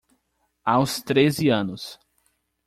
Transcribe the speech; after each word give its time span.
Aos 0.73 0.93
treze 1.07 1.51
anos 1.51 1.83